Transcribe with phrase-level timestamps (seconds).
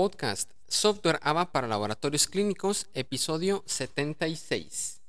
[0.00, 5.02] Podcast Software ABA para Laboratorios Clínicos, episodio 76.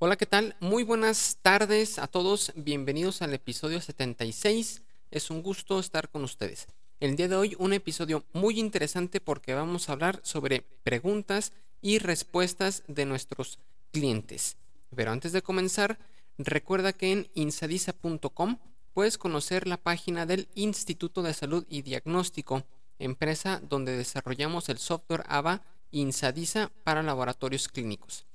[0.00, 0.56] Hola, ¿qué tal?
[0.58, 2.52] Muy buenas tardes a todos.
[2.56, 4.82] Bienvenidos al episodio 76.
[5.12, 6.66] Es un gusto estar con ustedes.
[6.98, 12.00] El día de hoy un episodio muy interesante porque vamos a hablar sobre preguntas y
[12.00, 13.60] respuestas de nuestros
[13.92, 14.56] clientes.
[14.96, 15.96] Pero antes de comenzar,
[16.38, 18.58] recuerda que en insadisa.com
[18.92, 22.64] puedes conocer la página del Instituto de Salud y Diagnóstico,
[22.98, 28.26] empresa donde desarrollamos el software AVA Insadisa para laboratorios clínicos,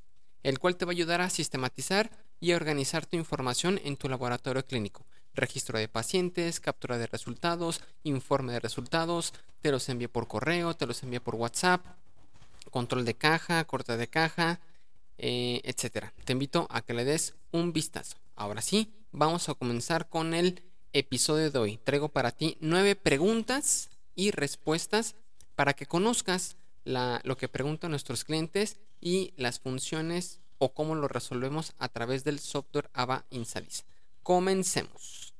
[0.43, 2.09] el cual te va a ayudar a sistematizar
[2.39, 5.05] y a organizar tu información en tu laboratorio clínico.
[5.33, 10.87] Registro de pacientes, captura de resultados, informe de resultados, te los envía por correo, te
[10.87, 11.85] los envía por WhatsApp,
[12.69, 14.59] control de caja, corte de caja,
[15.17, 16.13] eh, etcétera.
[16.25, 18.17] Te invito a que le des un vistazo.
[18.35, 21.77] Ahora sí, vamos a comenzar con el episodio de hoy.
[21.77, 25.15] Traigo para ti nueve preguntas y respuestas
[25.55, 31.73] para que conozcas lo que preguntan nuestros clientes y las funciones o cómo lo resolvemos
[31.77, 33.85] a través del software AVA Insalis.
[34.23, 35.30] Comencemos.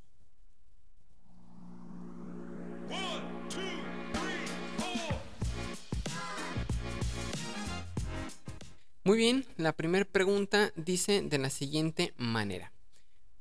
[9.12, 12.72] Muy bien, la primera pregunta dice de la siguiente manera.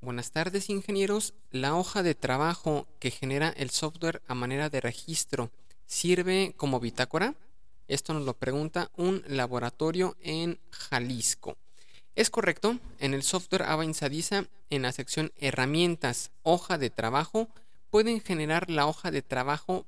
[0.00, 5.52] Buenas tardes ingenieros, ¿la hoja de trabajo que genera el software a manera de registro
[5.86, 7.36] sirve como bitácora?
[7.86, 11.56] Esto nos lo pregunta un laboratorio en Jalisco.
[12.16, 17.48] Es correcto, en el software Ava Insadiza, en la sección Herramientas, hoja de trabajo,
[17.90, 19.86] pueden generar la hoja de trabajo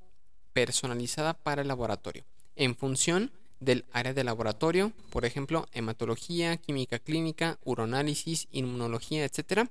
[0.53, 2.25] personalizada para el laboratorio
[2.57, 3.33] en función
[3.65, 9.69] del área de laboratorio, por ejemplo, hematología, química clínica, uroanálisis, inmunología, etc.,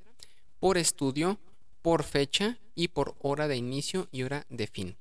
[0.59, 1.39] por estudio,
[1.81, 4.95] por fecha y por hora de inicio y hora de fin.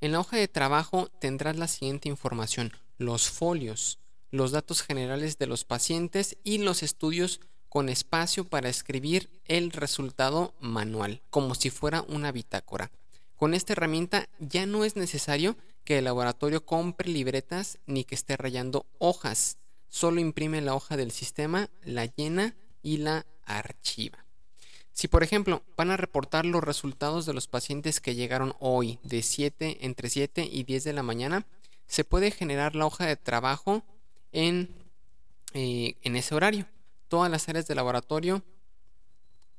[0.00, 3.98] En la hoja de trabajo tendrás la siguiente información, los folios,
[4.30, 10.54] los datos generales de los pacientes y los estudios con espacio para escribir el resultado
[10.60, 12.90] manual, como si fuera una bitácora.
[13.36, 15.56] Con esta herramienta ya no es necesario
[15.88, 19.56] que el laboratorio compre libretas ni que esté rayando hojas.
[19.88, 24.26] Solo imprime la hoja del sistema, la llena y la archiva.
[24.92, 29.22] Si por ejemplo van a reportar los resultados de los pacientes que llegaron hoy de
[29.22, 31.46] 7 entre 7 y 10 de la mañana,
[31.86, 33.82] se puede generar la hoja de trabajo
[34.30, 34.68] en,
[35.54, 36.66] eh, en ese horario.
[37.08, 38.42] Todas las áreas de laboratorio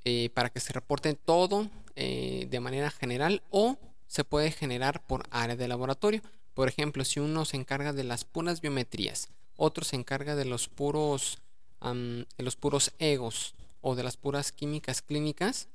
[0.05, 5.23] eh, para que se reporte todo eh, de manera general o se puede generar por
[5.29, 6.21] área de laboratorio.
[6.53, 10.67] Por ejemplo, si uno se encarga de las puras biometrías, otro se encarga de los
[10.67, 11.37] puros,
[11.81, 15.67] de los puros egos o de las puras químicas clínicas,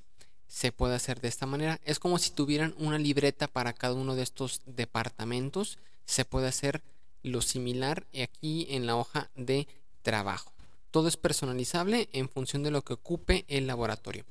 [0.46, 1.80] se puede hacer de esta manera.
[1.84, 5.78] Es como si tuvieran una libreta para cada uno de estos departamentos.
[6.04, 6.82] Se puede hacer
[7.22, 9.68] lo similar aquí en la hoja de
[10.02, 10.52] trabajo.
[10.90, 14.24] Todo es personalizable en función de lo que ocupe el laboratorio.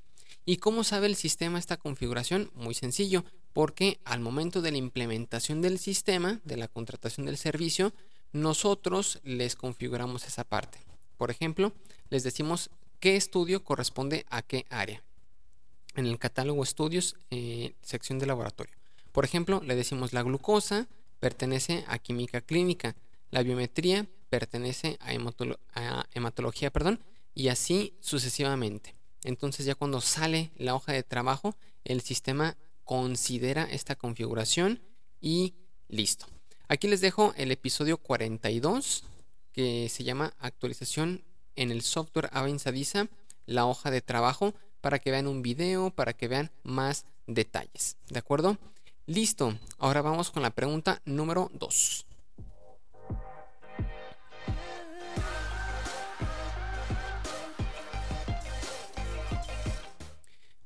[0.46, 2.52] ¿Y cómo sabe el sistema esta configuración?
[2.54, 7.94] Muy sencillo, porque al momento de la implementación del sistema, de la contratación del servicio,
[8.32, 10.80] nosotros les configuramos esa parte.
[11.18, 11.72] Por ejemplo,
[12.10, 15.04] les decimos qué estudio corresponde a qué área.
[15.96, 18.76] En el catálogo estudios, eh, sección de laboratorio.
[19.12, 20.88] Por ejemplo, le decimos la glucosa
[21.24, 22.98] pertenece a química clínica,
[23.32, 25.12] la biometría pertenece a,
[25.74, 27.00] a hematología, perdón,
[27.34, 28.94] y así sucesivamente.
[29.24, 34.82] Entonces ya cuando sale la hoja de trabajo, el sistema considera esta configuración
[35.22, 35.56] y
[35.88, 36.26] listo.
[36.68, 39.04] Aquí les dejo el episodio 42
[39.52, 41.24] que se llama actualización
[41.56, 43.08] en el software Avanzadiza,
[43.46, 47.98] la hoja de trabajo, para que vean un video, para que vean más detalles.
[48.10, 48.58] ¿De acuerdo?
[49.06, 49.58] Listo.
[49.78, 52.06] Ahora vamos con la pregunta número 2.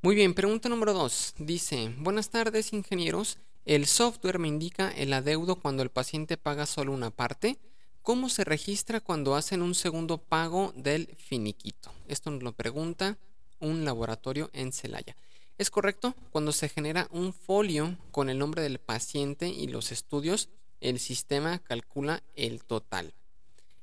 [0.08, 1.34] Muy bien, pregunta número 2.
[1.40, 6.94] Dice, buenas tardes ingenieros, el software me indica el adeudo cuando el paciente paga solo
[6.94, 7.58] una parte.
[8.04, 11.92] ¿Cómo se registra cuando hacen un segundo pago del finiquito?
[12.08, 13.18] Esto nos lo pregunta
[13.60, 15.18] un laboratorio en Celaya.
[15.58, 16.16] ¿Es correcto?
[16.32, 20.48] Cuando se genera un folio con el nombre del paciente y los estudios,
[20.80, 23.14] el sistema calcula el total.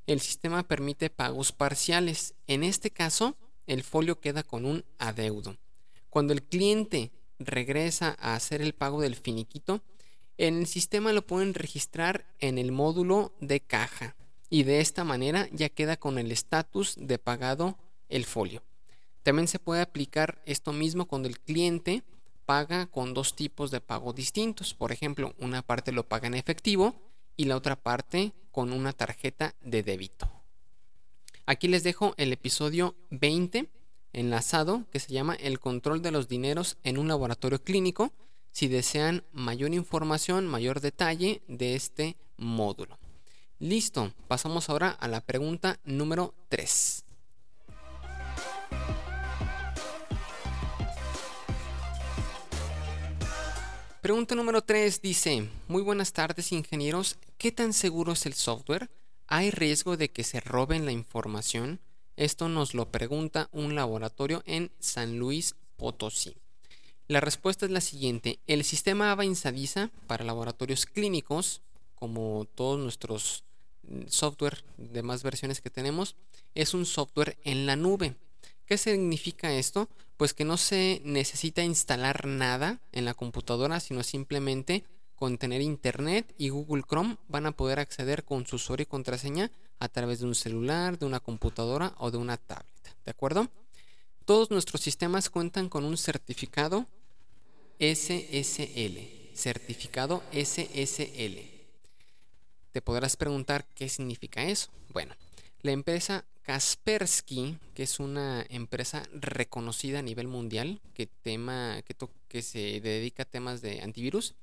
[0.07, 2.33] El sistema permite pagos parciales.
[2.47, 3.37] En este caso,
[3.67, 5.59] el folio queda con un adeudo.
[6.15, 9.83] Cuando el cliente regresa a hacer el pago del finiquito,
[10.39, 14.15] en el sistema lo pueden registrar en el módulo de caja
[14.49, 17.77] y de esta manera ya queda con el estatus de pagado
[18.09, 18.63] el folio.
[19.25, 22.05] También se puede aplicar esto mismo cuando el cliente
[22.47, 24.73] paga con dos tipos de pago distintos.
[24.73, 26.95] Por ejemplo, una parte lo paga en efectivo
[27.37, 30.31] y la otra parte con una tarjeta de débito.
[31.45, 33.69] Aquí les dejo el episodio 20
[34.15, 38.13] enlazado que se llama El control de los dineros en un laboratorio clínico
[38.51, 42.99] si desean mayor información, mayor detalle de este módulo.
[43.59, 47.05] Listo, pasamos ahora a la pregunta número 3.
[54.01, 58.91] Pregunta número 3 dice, muy buenas tardes ingenieros, ¿qué tan seguro es el software?
[59.27, 61.81] ¿Hay riesgo de que se roben la información?
[62.17, 66.37] Esto nos lo pregunta un laboratorio en San Luis Potosí.
[67.09, 68.39] La respuesta es la siguiente.
[68.47, 71.61] El sistema AVA Insadisa para laboratorios clínicos,
[71.97, 73.43] como todos nuestros
[73.83, 76.15] mm, software de más versiones que tenemos,
[76.55, 78.15] es un software en la nube.
[78.65, 79.89] ¿Qué significa esto?
[80.17, 84.85] Pues que no se necesita instalar nada en la computadora, sino simplemente
[85.15, 89.51] con tener internet y Google Chrome van a poder acceder con su usuario y contraseña
[89.79, 92.97] a través de un celular, de una computadora o de una tablet.
[93.05, 93.49] ¿De acuerdo?
[94.25, 96.87] Todos nuestros sistemas cuentan con un certificado
[97.79, 99.35] SSL.
[99.35, 101.39] Certificado SSL.
[102.73, 104.71] Te podrás preguntar qué significa eso.
[104.93, 105.15] Bueno,
[105.63, 111.95] la empresa Kaspersky, que es una empresa reconocida a nivel mundial que, tema, que,
[112.29, 114.35] que se dedica a temas de antivirus,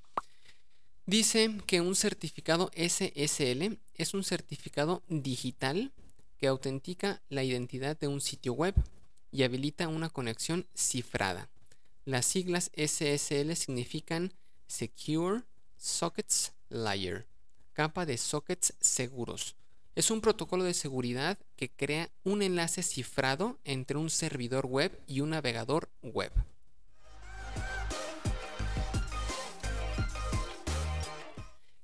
[1.06, 5.92] dice que un certificado SSL es un certificado digital
[6.38, 8.75] que autentica la identidad de un sitio web
[9.31, 11.50] y habilita una conexión cifrada.
[12.06, 14.33] Las siglas SSL significan
[14.68, 15.44] Secure
[15.77, 17.27] Sockets Layer,
[17.74, 19.56] capa de sockets seguros
[19.95, 25.19] es un protocolo de seguridad que crea un enlace cifrado entre un servidor web y
[25.19, 26.31] un navegador web.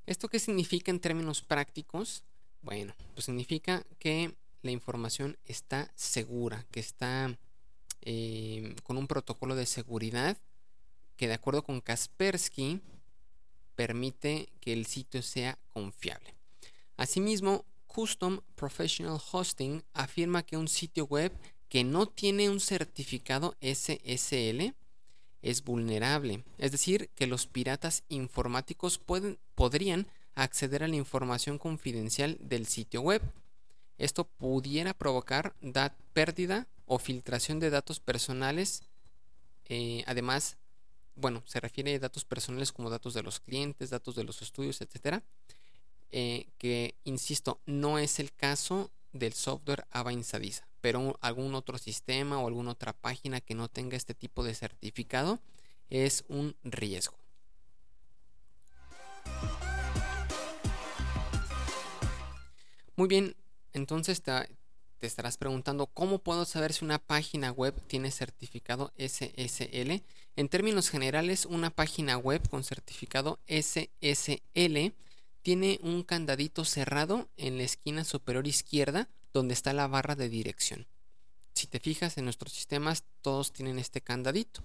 [0.07, 2.24] ¿Esto qué significa en términos prácticos?
[2.62, 7.38] Bueno, pues significa que la información está segura, que está
[8.04, 10.38] eh, con un protocolo de seguridad
[11.18, 12.80] que de acuerdo con Kaspersky
[13.75, 16.36] permite que el sitio sea confiable.
[16.95, 21.33] Asimismo, Custom Professional Hosting afirma que un sitio web
[21.68, 24.74] que no tiene un certificado SSL
[25.42, 32.38] es vulnerable, es decir, que los piratas informáticos pueden, podrían acceder a la información confidencial
[32.42, 33.22] del sitio web.
[33.98, 35.56] Esto pudiera provocar
[36.13, 38.84] pérdida o filtración de datos personales.
[39.66, 40.57] Eh, además,
[41.16, 44.81] bueno, se refiere a datos personales como datos de los clientes, datos de los estudios,
[44.81, 45.24] etcétera
[46.12, 52.39] eh, que, insisto, no es el caso del software AVA Insadisa, pero algún otro sistema
[52.39, 55.39] o alguna otra página que no tenga este tipo de certificado
[55.89, 57.18] es un riesgo.
[62.95, 63.35] Muy bien,
[63.74, 64.31] entonces te,
[65.01, 70.01] estarás preguntando cómo puedo saber si una página web tiene certificado SSL.
[70.35, 74.94] En términos generales, una página web con certificado SSL
[75.44, 79.07] tiene un candadito cerrado en la esquina superior izquierda
[79.38, 80.88] donde está la barra de dirección.
[81.54, 84.62] Si te fijas en nuestros sistemas, todos tienen este candadito.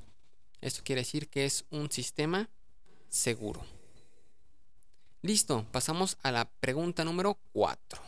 [0.60, 2.48] Esto quiere decir que es un sistema
[3.08, 3.62] seguro.
[5.20, 8.02] Listo, pasamos a la pregunta número 4.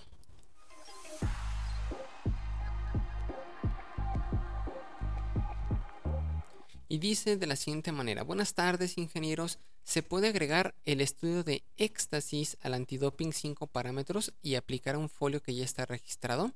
[6.89, 11.63] Y dice de la siguiente manera, buenas tardes ingenieros, se puede agregar el estudio de
[11.77, 16.53] éxtasis al antidoping 5 parámetros y aplicar un folio que ya está registrado.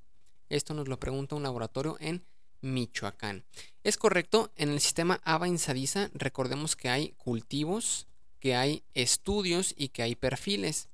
[0.49, 2.25] Esto nos lo pregunta un laboratorio en
[2.61, 3.45] Michoacán.
[3.85, 8.07] Es correcto, en el sistema AVA Insadisa recordemos que hay cultivos,
[8.41, 10.89] que hay estudios y que hay perfiles.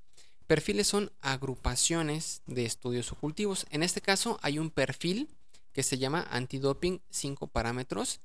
[0.47, 3.67] Perfiles son agrupaciones de estudios o cultivos.
[3.71, 5.29] En este caso hay un perfil
[5.73, 8.21] que se llama antidoping 5 parámetros.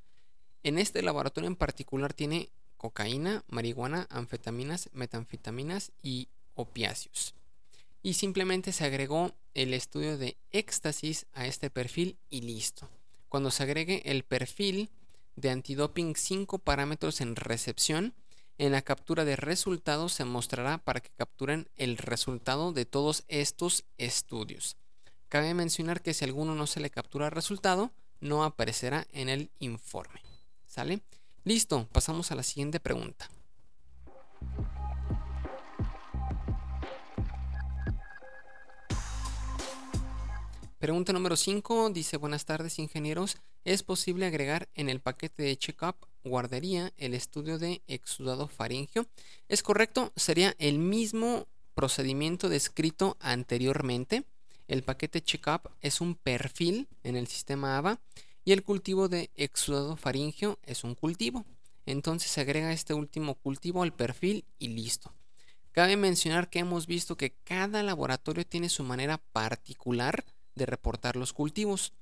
[0.64, 7.36] En este laboratorio en particular tiene cocaína, marihuana, anfetaminas, metanfetaminas y opiáceos.
[8.04, 12.90] Y simplemente se agregó el estudio de éxtasis a este perfil y listo.
[13.28, 14.90] Cuando se agregue el perfil
[15.36, 18.14] de antidoping 5 parámetros en recepción,
[18.58, 23.84] en la captura de resultados se mostrará para que capturen el resultado de todos estos
[23.98, 24.78] estudios.
[25.28, 29.52] Cabe mencionar que si alguno no se le captura el resultado, no aparecerá en el
[29.60, 30.22] informe.
[30.68, 31.02] ¿Sale?
[31.44, 33.30] Listo, pasamos a la siguiente pregunta.
[40.80, 45.98] Pregunta número 5 dice, buenas tardes ingenieros, ¿es posible agregar en el paquete de checkup
[46.24, 49.06] guardería el estudio de exudado faringio?
[49.50, 54.24] Es correcto, sería el mismo procedimiento descrito anteriormente.
[54.70, 58.00] El paquete checkup es un perfil en el sistema AVA
[58.46, 61.44] y el cultivo de exudado faringio es un cultivo.
[61.86, 65.12] Entonces se agrega este último cultivo al perfil y listo.
[65.74, 70.24] Cabe mencionar que hemos visto que cada laboratorio tiene su manera particular
[70.56, 71.94] de reportar los cultivos.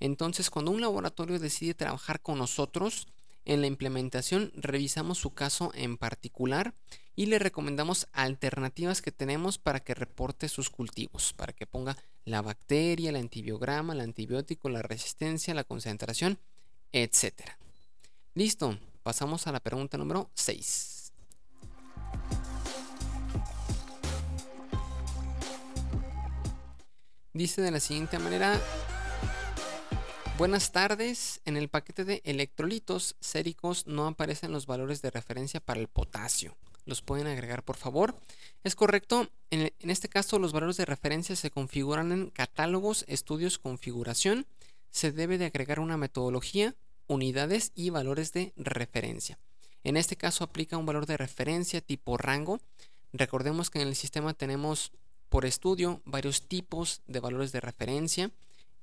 [0.00, 3.08] Entonces, cuando un laboratorio decide trabajar con nosotros,
[3.44, 6.74] en la implementación revisamos su caso en particular
[7.16, 12.42] y le recomendamos alternativas que tenemos para que reporte sus cultivos, para que ponga la
[12.42, 16.38] bacteria, el antibiograma, el antibiótico, la resistencia, la concentración,
[16.92, 17.40] etc.
[18.34, 20.97] Listo, pasamos a la pregunta número 6.
[27.38, 28.60] Dice de la siguiente manera,
[30.38, 35.78] buenas tardes, en el paquete de electrolitos séricos no aparecen los valores de referencia para
[35.78, 36.56] el potasio.
[36.84, 38.16] ¿Los pueden agregar por favor?
[38.64, 44.44] Es correcto, en, este caso los valores de referencia se configuran en catálogos, estudios, configuración.
[44.90, 46.74] Se debe de agregar una metodología,
[47.06, 49.38] unidades y valores de referencia.
[49.84, 52.58] En este caso aplica un valor de referencia tipo rango.
[53.12, 54.90] Recordemos que en el sistema tenemos
[55.28, 58.30] por estudio varios tipos de valores de referencia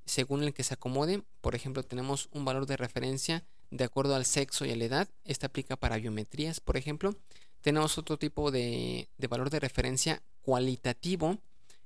[0.05, 1.23] según el que se acomode.
[1.41, 5.09] Por ejemplo, tenemos un valor de referencia de acuerdo al sexo y a la edad.
[5.25, 7.15] Este aplica para biometrías, por ejemplo.
[7.61, 11.39] Tenemos otro tipo de, de valor de referencia cualitativo,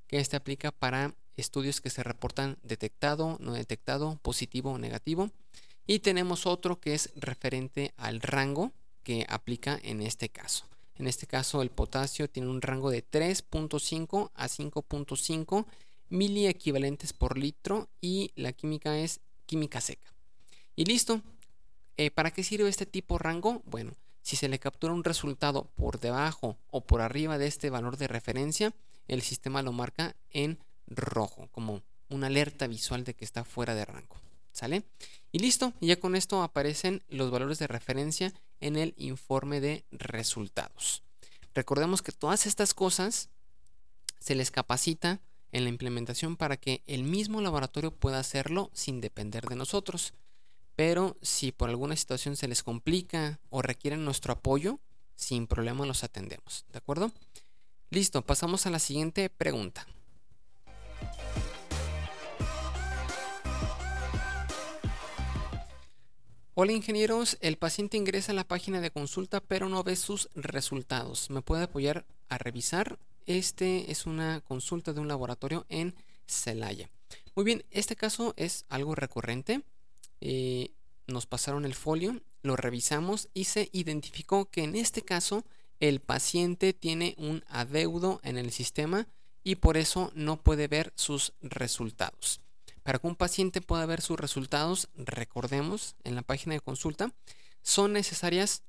[0.08, 5.32] que este aplica para estudios que se reportan detectado, no detectado, positivo o negativo.
[5.88, 8.74] Y tenemos otro que es referente al rango
[9.04, 10.69] que aplica en este caso.
[11.00, 15.66] En este caso el potasio tiene un rango de 3.5 a 5.5
[16.10, 20.14] miliequivalentes por litro y la química es química seca.
[20.76, 21.22] Y listo.
[21.98, 23.62] Eh, ¿Para qué sirve este tipo rango?
[23.66, 23.92] Bueno,
[24.22, 28.08] si se le captura un resultado por debajo o por arriba de este valor de
[28.08, 28.74] referencia,
[29.08, 33.86] el sistema lo marca en rojo, como una alerta visual de que está fuera de
[33.86, 34.16] rango.
[34.52, 34.84] ¿Sale?
[35.32, 41.04] Y listo, ya con esto aparecen los valores de referencia en el informe de resultados.
[41.54, 43.30] Recordemos que todas estas cosas
[44.20, 45.20] se les capacita
[45.52, 50.14] en la implementación para que el mismo laboratorio pueda hacerlo sin depender de nosotros.
[50.76, 54.80] Pero si por alguna situación se les complica o requieren nuestro apoyo,
[55.16, 56.66] sin problema los atendemos.
[56.72, 57.12] ¿De acuerdo?
[57.90, 59.86] Listo, pasamos a la siguiente pregunta.
[66.62, 71.30] Hola ingenieros, el paciente ingresa a la página de consulta pero no ve sus resultados.
[71.30, 73.00] ¿Me puede apoyar a revisar?
[73.26, 75.96] Este es una consulta de un laboratorio en
[76.28, 76.90] Celaya.
[77.34, 79.62] Muy bien, este caso es algo recurrente.
[80.20, 80.72] Eh,
[81.08, 85.46] nos pasaron el folio, lo revisamos y se identificó que en este caso
[85.80, 89.08] el paciente tiene un adeudo en el sistema
[89.46, 92.42] y por eso no puede ver sus resultados.
[92.84, 97.14] Para que un paciente pueda ver sus resultados, recordemos en la página de consulta,
[97.62, 98.64] son necesarias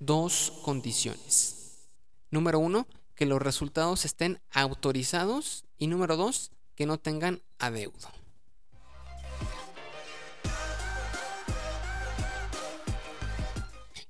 [0.00, 1.88] dos condiciones.
[2.30, 8.08] Número uno, que los resultados estén autorizados y número dos, que no tengan adeudo.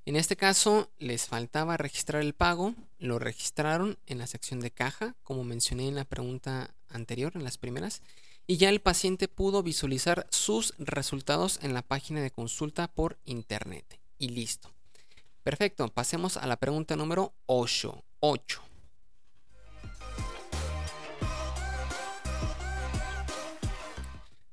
[0.07, 5.15] En este caso les faltaba registrar el pago, lo registraron en la sección de caja,
[5.23, 8.03] como mencioné en la pregunta anterior, en las primeras,
[8.47, 13.99] y ya el paciente pudo visualizar sus resultados en la página de consulta por internet.
[14.19, 14.71] Y listo.
[15.43, 18.03] Perfecto, pasemos a la pregunta número 8.
[18.21, 18.63] 8.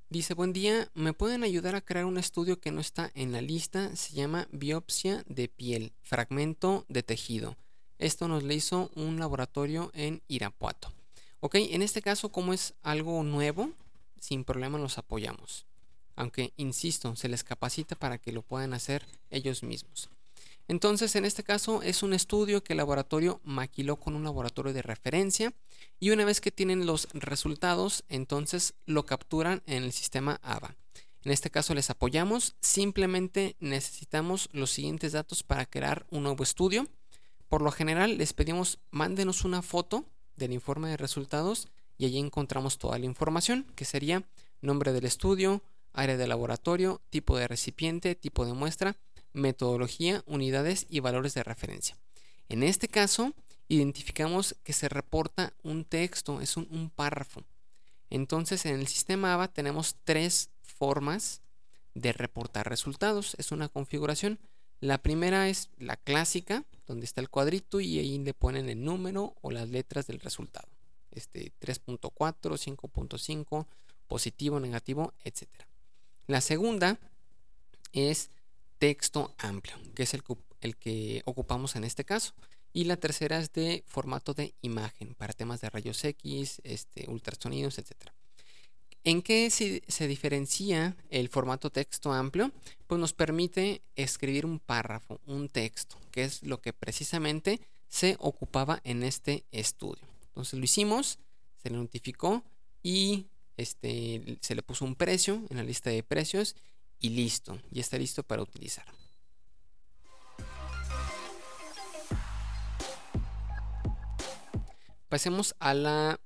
[0.10, 3.42] Dice, buen día, ¿me pueden ayudar a crear un estudio que no está en la
[3.42, 3.96] lista?
[3.96, 7.56] Se llama biopsia de piel, fragmento de tejido.
[7.98, 10.92] Esto nos lo hizo un laboratorio en Irapuato.
[11.40, 13.72] Ok, en este caso, como es algo nuevo,
[14.22, 15.66] sin problema los apoyamos.
[16.16, 20.10] Aunque, insisto, se les capacita para que lo puedan hacer ellos mismos.
[20.68, 24.84] Entonces, en este caso es un estudio que el laboratorio maquiló con un laboratorio de
[24.84, 25.54] referencia
[26.00, 30.76] y una vez que tienen los resultados, entonces lo capturan en el sistema AVA.
[31.24, 36.88] En este caso les apoyamos, simplemente necesitamos los siguientes datos para crear un nuevo estudio.
[37.50, 41.68] Por lo general les pedimos mándenos una foto del informe de resultados
[42.02, 44.24] y allí encontramos toda la información, que sería
[44.60, 45.62] nombre del estudio,
[45.94, 48.96] área de laboratorio, tipo de recipiente, tipo de muestra,
[49.34, 51.96] metodología, unidades y valores de referencia.
[52.50, 53.36] En este caso,
[53.68, 57.44] identificamos que se reporta un texto, es un, párrafo.
[58.10, 61.42] Entonces en el sistema ABA tenemos tres formas
[61.94, 63.36] de reportar resultados.
[63.38, 64.40] Es una configuración.
[64.80, 69.36] La primera es la clásica, donde está el cuadrito y ahí le ponen el número
[69.42, 70.68] o las letras del resultado.
[71.12, 73.66] Este 3.4, 5.5,
[74.08, 75.48] positivo, negativo, etc.
[76.28, 77.00] La segunda
[77.94, 78.30] es
[78.78, 80.24] texto amplio, que es el,
[80.62, 82.34] el que ocupamos en este caso.
[82.74, 87.78] Y la tercera es de formato de imagen para temas de rayos X, este, ultrasonidos,
[87.78, 88.12] etc.
[89.04, 92.52] ¿En qué se, se, diferencia el formato texto amplio?
[92.88, 98.80] Pues nos permite escribir un párrafo, un texto, que es lo que precisamente se ocupaba
[98.84, 100.11] en este estudio.
[100.32, 101.20] Entonces lo hicimos,
[101.58, 102.44] se le notificó
[102.82, 106.56] y este, se le puso un precio en la lista de precios
[107.00, 108.86] y listo, ya está listo para utilizar.
[115.10, 116.22] Pasemos a la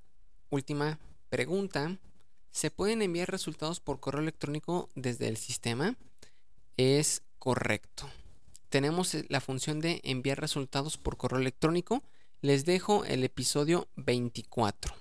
[0.51, 1.97] última pregunta.
[2.51, 5.95] ¿Se pueden enviar resultados por correo electrónico desde el sistema?
[6.77, 8.07] Es correcto.
[8.69, 12.03] Tenemos la función de enviar resultados por correo electrónico.
[12.45, 14.93] Les dejo el episodio 24.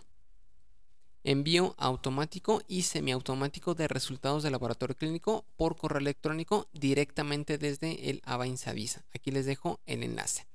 [1.25, 8.23] Envío automático y semiautomático de resultados de laboratorio clínico por correo electrónico directamente desde el
[8.25, 9.05] ABA Insavisa.
[9.15, 10.47] Aquí les dejo el enlace.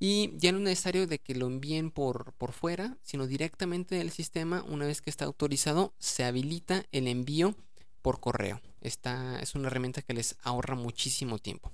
[0.00, 4.10] Y ya no es necesario de que lo envíen por, por fuera, sino directamente del
[4.10, 7.54] sistema, una vez que está autorizado, se habilita el envío
[8.02, 8.60] por correo.
[8.80, 11.70] Esta es una herramienta que les ahorra muchísimo tiempo.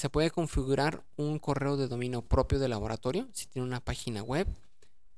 [0.00, 4.46] Se puede configurar un correo de dominio propio de laboratorio, si tiene una página web,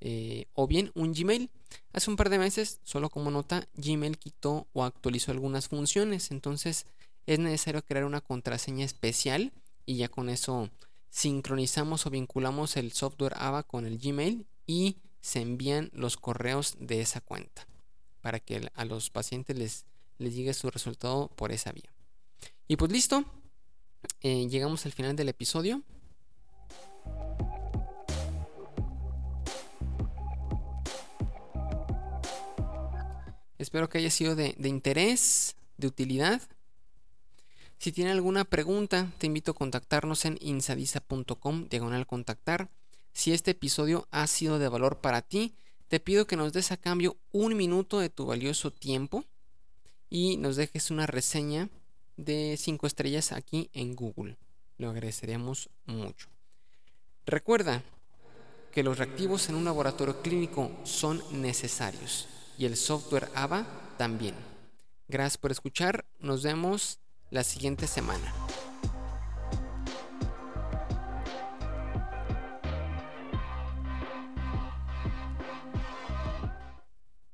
[0.00, 1.50] eh, o bien un Gmail.
[1.92, 6.86] Hace un par de meses, solo como nota, Gmail quitó o actualizó algunas funciones, entonces
[7.26, 9.52] es necesario crear una contraseña especial
[9.86, 10.68] y ya con eso
[11.10, 17.02] sincronizamos o vinculamos el software AVA con el Gmail y se envían los correos de
[17.02, 17.68] esa cuenta
[18.20, 19.84] para que a los pacientes les,
[20.18, 21.92] les llegue su resultado por esa vía.
[22.66, 23.24] Y pues listo,
[24.20, 25.82] eh, llegamos al final del episodio.
[33.58, 36.42] Espero que haya sido de interés, de utilidad.
[37.82, 42.70] Si tiene alguna pregunta, te invito a contactarnos en insadisa.com, diagonal contactar.
[43.12, 45.56] Si este episodio ha sido de valor para ti,
[45.88, 49.24] te pido que nos des a cambio un minuto de tu valioso tiempo
[50.08, 51.70] y nos dejes una reseña
[52.16, 54.36] de 5 estrellas aquí en Google.
[54.78, 56.28] Lo agradeceríamos mucho.
[57.26, 57.82] Recuerda
[58.72, 62.26] que los reactivos en un laboratorio clínico son necesarios
[62.58, 63.66] y el software AVA
[63.98, 64.34] también.
[65.08, 66.04] Gracias por escuchar.
[66.18, 66.98] Nos vemos
[67.30, 68.32] la siguiente semana.